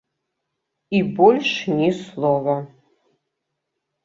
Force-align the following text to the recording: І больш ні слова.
І 0.99 1.01
больш 1.19 1.51
ні 1.77 1.91
слова. 2.01 2.57